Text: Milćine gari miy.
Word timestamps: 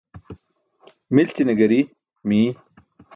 Milćine 1.15 1.53
gari 1.59 1.79
miy. 2.27 2.47